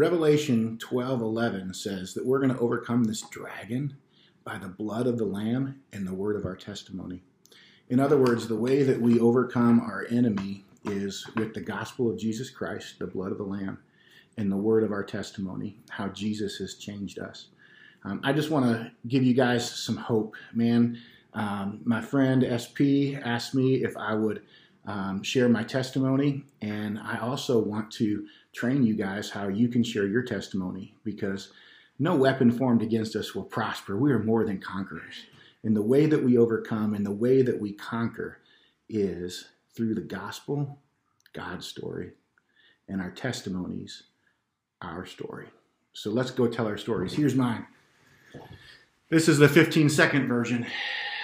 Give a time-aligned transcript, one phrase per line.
[0.00, 3.98] Revelation 12 11 says that we're going to overcome this dragon
[4.44, 7.22] by the blood of the Lamb and the word of our testimony.
[7.90, 12.18] In other words, the way that we overcome our enemy is with the gospel of
[12.18, 13.78] Jesus Christ, the blood of the Lamb,
[14.38, 17.48] and the word of our testimony, how Jesus has changed us.
[18.02, 20.96] Um, I just want to give you guys some hope, man.
[21.34, 24.44] Um, my friend SP asked me if I would
[24.86, 29.82] um, share my testimony, and I also want to train you guys how you can
[29.82, 31.52] share your testimony because
[31.98, 33.96] no weapon formed against us will prosper.
[33.96, 35.26] We are more than conquerors.
[35.62, 38.38] And the way that we overcome and the way that we conquer
[38.88, 40.78] is through the gospel,
[41.32, 42.12] God's story,
[42.88, 44.04] and our testimonies,
[44.82, 45.48] our story.
[45.92, 47.12] So let's go tell our stories.
[47.12, 47.66] Here's mine.
[49.10, 50.66] This is the 15 second version.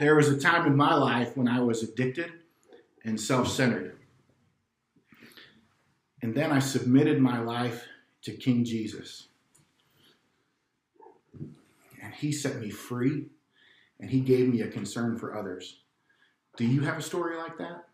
[0.00, 2.32] There was a time in my life when I was addicted
[3.04, 3.96] and self centered.
[6.22, 7.86] And then I submitted my life
[8.22, 9.26] to King Jesus.
[12.02, 13.26] And he set me free
[14.00, 15.80] and he gave me a concern for others.
[16.56, 17.86] Do you have a story like that?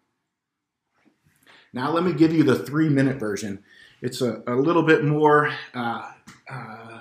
[1.73, 3.62] Now, let me give you the three minute version.
[4.01, 6.11] It's a, a little bit more uh,
[6.51, 7.01] uh,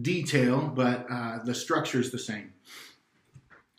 [0.00, 2.52] detail, but uh, the structure is the same.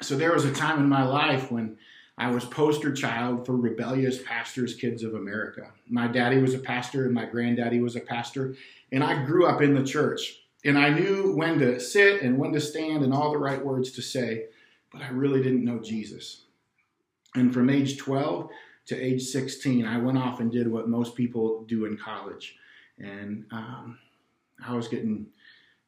[0.01, 1.77] So, there was a time in my life when
[2.17, 5.71] I was poster child for rebellious pastors' kids of America.
[5.89, 8.55] My daddy was a pastor and my granddaddy was a pastor,
[8.91, 10.39] and I grew up in the church.
[10.65, 13.91] And I knew when to sit and when to stand and all the right words
[13.93, 14.45] to say,
[14.91, 16.43] but I really didn't know Jesus.
[17.35, 18.49] And from age 12
[18.85, 22.55] to age 16, I went off and did what most people do in college.
[22.99, 23.97] And um,
[24.65, 25.27] I was getting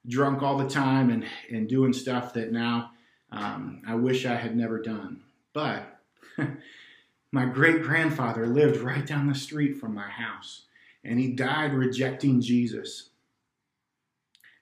[0.07, 2.91] drunk all the time and, and doing stuff that now
[3.31, 5.21] um, I wish I had never done.
[5.53, 5.94] But
[7.31, 10.63] my great grandfather lived right down the street from my house,
[11.03, 13.09] and he died rejecting Jesus.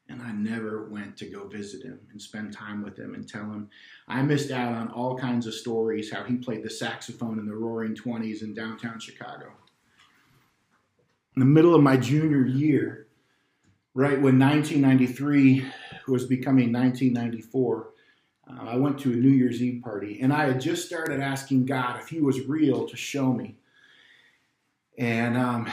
[0.09, 3.43] And I never went to go visit him and spend time with him and tell
[3.43, 3.69] him
[4.07, 7.55] I missed out on all kinds of stories how he played the saxophone in the
[7.55, 9.53] roaring 20s in downtown Chicago.
[11.35, 13.07] In the middle of my junior year,
[13.95, 15.65] right when 1993
[16.07, 17.92] was becoming 1994,
[18.49, 21.65] uh, I went to a New Year's Eve party and I had just started asking
[21.65, 23.55] God if He was real to show me.
[24.97, 25.69] And um,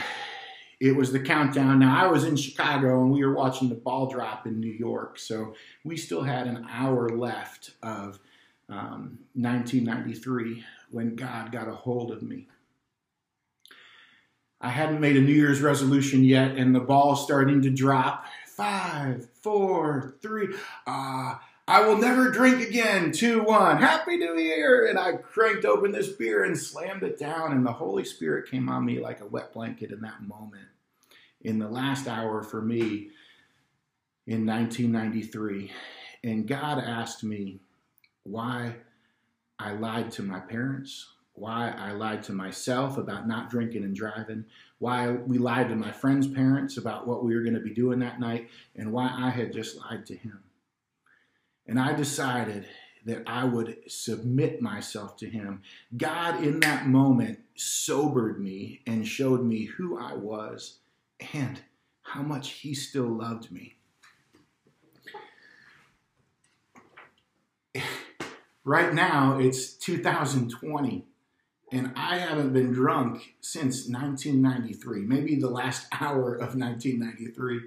[0.79, 1.79] it was the countdown.
[1.79, 5.19] Now, I was in Chicago and we were watching the ball drop in New York.
[5.19, 8.19] So we still had an hour left of
[8.67, 12.47] um, 1993 when God got a hold of me.
[14.59, 18.25] I hadn't made a New Year's resolution yet, and the ball's starting to drop.
[18.45, 20.55] Five, four, three.
[20.85, 21.35] Ah.
[21.35, 21.39] Uh,
[21.71, 23.13] I will never drink again.
[23.13, 23.77] 2 1.
[23.77, 24.87] Happy New Year.
[24.87, 27.53] And I cranked open this beer and slammed it down.
[27.53, 30.67] And the Holy Spirit came on me like a wet blanket in that moment.
[31.39, 33.11] In the last hour for me
[34.27, 35.71] in 1993.
[36.25, 37.61] And God asked me
[38.23, 38.75] why
[39.57, 44.43] I lied to my parents, why I lied to myself about not drinking and driving,
[44.79, 47.99] why we lied to my friends' parents about what we were going to be doing
[47.99, 50.43] that night, and why I had just lied to him.
[51.67, 52.67] And I decided
[53.05, 55.61] that I would submit myself to Him.
[55.95, 60.79] God, in that moment, sobered me and showed me who I was
[61.33, 61.61] and
[62.03, 63.75] how much He still loved me.
[68.63, 71.03] Right now, it's 2020,
[71.71, 77.61] and I haven't been drunk since 1993, maybe the last hour of 1993.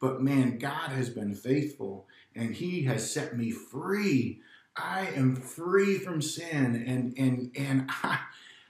[0.00, 2.08] But man, God has been faithful
[2.38, 4.40] and he has set me free.
[4.76, 8.20] I am free from sin and and and I,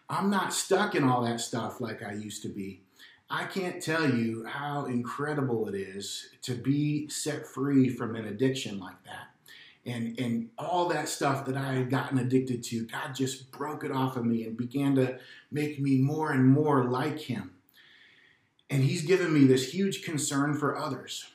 [0.09, 2.81] I'm not stuck in all that stuff like I used to be.
[3.31, 8.81] I can't tell you how incredible it is to be set free from an addiction
[8.81, 9.29] like that.
[9.85, 13.93] And, and all that stuff that I had gotten addicted to, God just broke it
[13.93, 15.19] off of me and began to
[15.51, 17.53] make me more and more like Him.
[18.71, 21.27] And He's given me this huge concern for others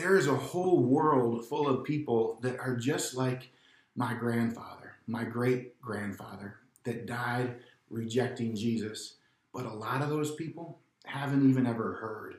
[0.00, 3.50] there is a whole world full of people that are just like
[3.94, 7.56] my grandfather, my great grandfather, that died
[7.90, 9.16] rejecting Jesus.
[9.52, 12.36] But a lot of those people haven't even ever heard.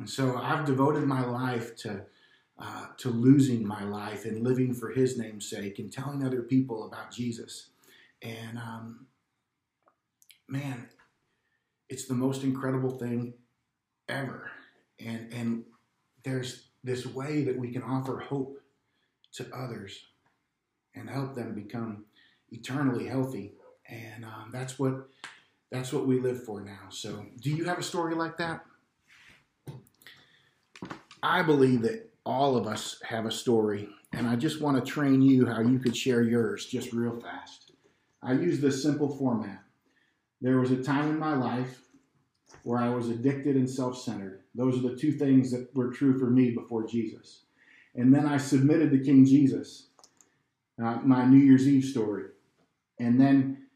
[0.00, 2.02] And so I've devoted my life to,
[2.58, 6.84] uh, to losing my life and living for His name's sake and telling other people
[6.84, 7.68] about Jesus.
[8.22, 9.06] And um,
[10.48, 10.88] man,
[11.88, 13.34] it's the most incredible thing
[14.08, 14.50] ever.
[14.98, 15.64] And, and
[16.26, 18.60] there's this way that we can offer hope
[19.32, 20.06] to others
[20.94, 22.04] and help them become
[22.50, 23.52] eternally healthy.
[23.88, 25.08] And um, that's what
[25.70, 26.88] that's what we live for now.
[26.90, 28.64] So, do you have a story like that?
[31.22, 35.22] I believe that all of us have a story, and I just want to train
[35.22, 37.72] you how you could share yours just real fast.
[38.22, 39.62] I use this simple format.
[40.40, 41.85] There was a time in my life
[42.62, 44.42] where I was addicted and self centered.
[44.54, 47.42] Those are the two things that were true for me before Jesus.
[47.94, 49.86] And then I submitted to King Jesus,
[50.82, 52.24] uh, my New Year's Eve story.
[52.98, 53.66] And then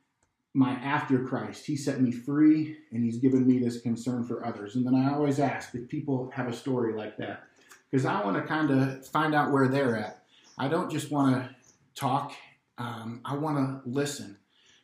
[0.53, 4.77] my after Christ, he set me free and he's given me this concern for others.
[4.77, 7.45] And then I always ask if people have a story like that
[7.91, 10.25] because I want to kind of find out where they're at.
[10.59, 11.55] I don't just want to
[11.95, 12.33] talk,
[12.79, 14.37] um, I want to listen.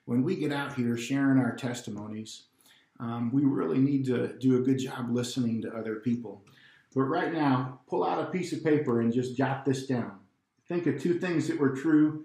[0.04, 2.44] When we get out here sharing our testimonies,
[3.00, 6.44] um, we really need to do a good job listening to other people.
[6.94, 10.18] But right now, pull out a piece of paper and just jot this down.
[10.68, 12.24] Think of two things that were true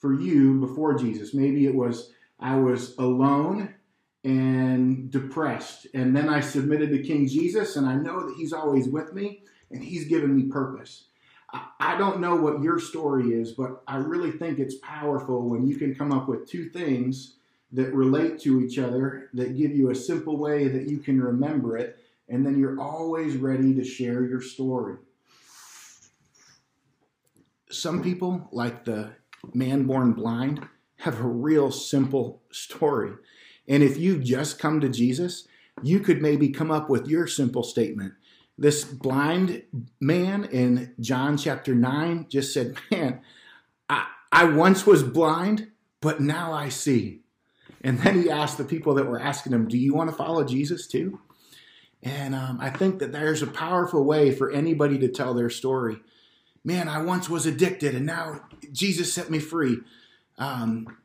[0.00, 1.34] for you before Jesus.
[1.34, 3.74] Maybe it was I was alone
[4.24, 8.88] and depressed, and then I submitted to King Jesus, and I know that He's always
[8.88, 11.06] with me and He's given me purpose.
[11.80, 15.76] I don't know what your story is, but I really think it's powerful when you
[15.76, 17.34] can come up with two things
[17.72, 21.76] that relate to each other, that give you a simple way that you can remember
[21.76, 21.98] it,
[22.28, 24.96] and then you're always ready to share your story.
[27.70, 29.12] Some people, like the
[29.54, 30.66] man born blind,
[30.96, 33.12] have a real simple story.
[33.66, 35.48] And if you've just come to Jesus,
[35.82, 38.14] you could maybe come up with your simple statement.
[38.58, 39.62] This blind
[40.00, 43.20] man in John chapter 9 just said, Man,
[43.88, 45.70] I, I once was blind,
[46.00, 47.21] but now I see.
[47.84, 50.44] And then he asked the people that were asking him, Do you want to follow
[50.44, 51.20] Jesus too?
[52.02, 55.98] And um, I think that there's a powerful way for anybody to tell their story.
[56.64, 58.40] Man, I once was addicted and now
[58.72, 59.78] Jesus set me free.
[60.38, 60.96] Um,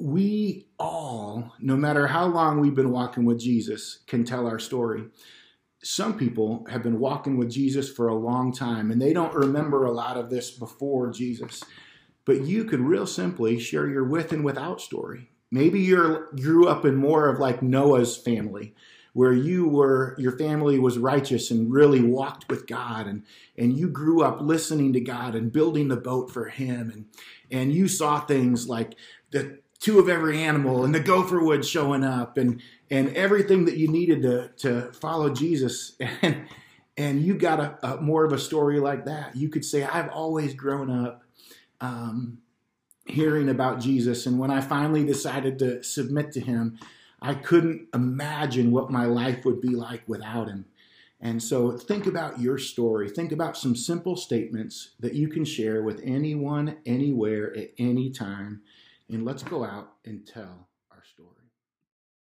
[0.00, 5.04] we all, no matter how long we've been walking with Jesus, can tell our story.
[5.82, 9.84] Some people have been walking with Jesus for a long time and they don't remember
[9.84, 11.62] a lot of this before Jesus.
[12.24, 15.30] But you could real simply share your with and without story.
[15.50, 18.74] Maybe you grew up in more of like Noah's family,
[19.12, 23.22] where you were your family was righteous and really walked with God and
[23.56, 27.06] and you grew up listening to God and building the boat for him and
[27.50, 28.96] and you saw things like
[29.30, 32.60] the two of every animal and the gopher wood showing up and
[32.90, 35.96] and everything that you needed to to follow Jesus.
[36.22, 36.46] And
[36.96, 39.34] and you got a, a more of a story like that.
[39.34, 41.24] You could say I've always grown up
[41.80, 42.38] um,
[43.06, 44.26] hearing about Jesus.
[44.26, 46.78] And when I finally decided to submit to him,
[47.20, 50.66] I couldn't imagine what my life would be like without him.
[51.20, 53.08] And so think about your story.
[53.08, 58.60] Think about some simple statements that you can share with anyone, anywhere, at any time.
[59.08, 60.68] And let's go out and tell.